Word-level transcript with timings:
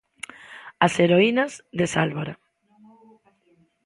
As 0.85 0.93
heroínas 1.01 1.51
de 1.77 1.85
Sálvora. 1.93 2.35